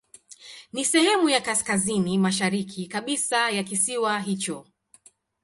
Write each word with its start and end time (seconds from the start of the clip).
Ni 0.73 0.85
sehemu 0.85 1.29
ya 1.29 1.41
kaskazini 1.41 2.17
mashariki 2.17 2.87
kabisa 2.87 3.49
ya 3.49 3.63
kisiwa 3.63 4.19
hicho. 4.19 4.65